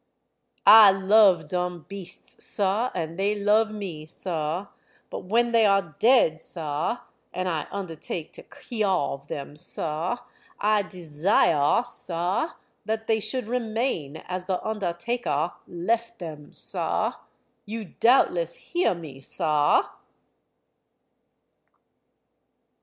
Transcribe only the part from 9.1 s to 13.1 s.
them, sah, I desiah, sah, that